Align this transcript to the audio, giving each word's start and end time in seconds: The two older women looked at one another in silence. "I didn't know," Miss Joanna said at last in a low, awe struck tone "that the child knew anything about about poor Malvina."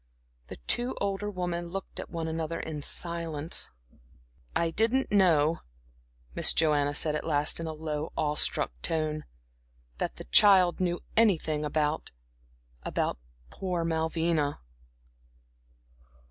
The 0.47 0.55
two 0.65 0.95
older 0.99 1.29
women 1.29 1.67
looked 1.69 1.99
at 1.99 2.09
one 2.09 2.27
another 2.27 2.59
in 2.59 2.81
silence. 2.81 3.69
"I 4.55 4.71
didn't 4.71 5.11
know," 5.11 5.59
Miss 6.33 6.53
Joanna 6.53 6.95
said 6.95 7.13
at 7.13 7.23
last 7.23 7.59
in 7.59 7.67
a 7.67 7.73
low, 7.73 8.11
awe 8.15 8.33
struck 8.33 8.71
tone 8.81 9.25
"that 9.99 10.15
the 10.15 10.23
child 10.31 10.79
knew 10.79 11.01
anything 11.15 11.63
about 11.63 12.09
about 12.81 13.19
poor 13.51 13.85
Malvina." 13.85 14.57